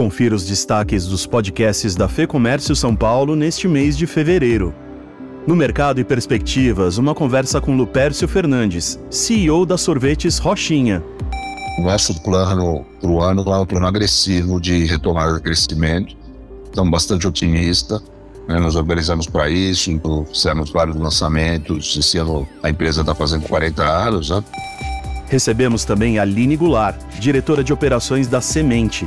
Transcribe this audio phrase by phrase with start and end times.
[0.00, 4.74] Confira os destaques dos podcasts da Fê Comércio São Paulo neste mês de fevereiro.
[5.46, 11.04] No Mercado e Perspectivas, uma conversa com Lupércio Fernandes, CEO da Sorvetes Rochinha.
[11.80, 16.16] Nosso plano para o ano é um plano agressivo de retomar o crescimento.
[16.64, 18.02] Estamos bastante otimistas.
[18.48, 18.58] Né?
[18.58, 19.90] Nós organizamos para isso,
[20.32, 21.94] fizemos vários lançamentos.
[21.94, 24.30] Esse ano a empresa está fazendo 40 anos.
[24.30, 24.42] Né?
[25.28, 29.06] Recebemos também a Aline Goulart, diretora de operações da Semente,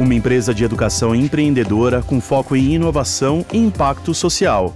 [0.00, 4.74] uma empresa de educação empreendedora com foco em inovação e impacto social.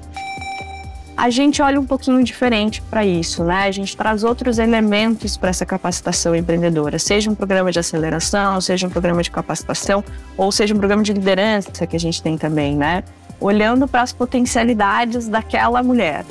[1.17, 3.63] A gente olha um pouquinho diferente para isso, né?
[3.63, 8.87] A gente traz outros elementos para essa capacitação empreendedora, seja um programa de aceleração, seja
[8.87, 10.05] um programa de capacitação,
[10.37, 13.03] ou seja um programa de liderança que a gente tem também, né?
[13.41, 16.27] Olhando para as potencialidades daquela mulher.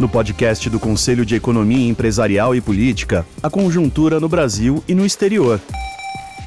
[0.00, 5.06] No podcast do Conselho de Economia Empresarial e Política, a conjuntura no Brasil e no
[5.06, 5.60] exterior.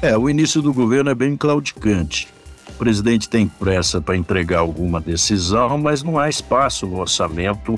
[0.00, 2.28] É, o início do governo é bem claudicante.
[2.68, 7.76] O presidente tem pressa para entregar alguma decisão, mas não há espaço no orçamento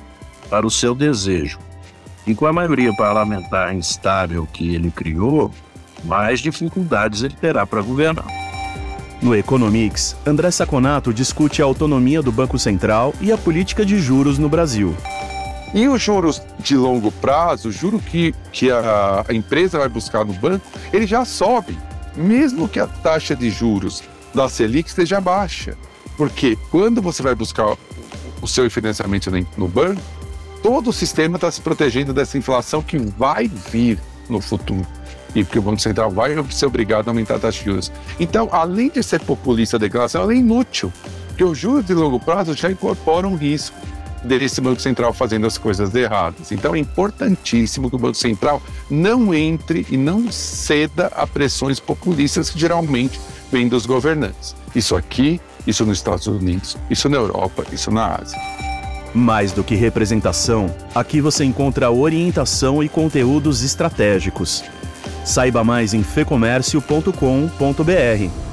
[0.51, 1.59] para o seu desejo.
[2.27, 5.51] E com a maioria parlamentar instável que ele criou,
[6.05, 8.27] mais dificuldades ele terá para governar.
[9.23, 14.39] No Economics, André Saconato discute a autonomia do Banco Central e a política de juros
[14.39, 14.95] no Brasil.
[15.73, 20.23] E os juros de longo prazo, o juro que, que a, a empresa vai buscar
[20.23, 21.79] no banco, ele já sobe
[22.17, 24.03] mesmo que a taxa de juros
[24.35, 25.77] da Selic esteja baixa.
[26.17, 27.77] Porque quando você vai buscar
[28.43, 30.03] o seu financiamento no banco,
[30.63, 34.87] todo o sistema está se protegendo dessa inflação que vai vir no futuro.
[35.35, 37.93] E porque o Banco Central vai ser obrigado a aumentar a taxa de juros.
[38.19, 40.93] Então, além de ser populista a declaração, ela é inútil.
[41.29, 43.77] Porque os juros de longo prazo já incorporam risco
[44.25, 46.53] desse Banco Central fazendo as coisas erradas.
[46.53, 52.51] Então é importantíssimo que o Banco Central não entre e não ceda a pressões populistas
[52.51, 54.55] que geralmente vêm dos governantes.
[54.75, 58.39] Isso aqui, isso nos Estados Unidos, isso na Europa, isso na Ásia.
[59.13, 64.63] Mais do que representação, aqui você encontra orientação e conteúdos estratégicos.
[65.25, 68.50] Saiba mais em fecomércio.com.br.